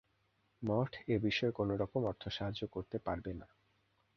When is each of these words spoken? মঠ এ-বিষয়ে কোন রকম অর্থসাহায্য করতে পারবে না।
মঠ 0.61 0.91
এ-বিষয়ে 1.07 1.51
কোন 1.51 1.69
রকম 1.75 2.01
অর্থসাহায্য 2.05 2.61
করতে 2.67 2.97
পারবে 2.99 3.31
না। 3.33 3.47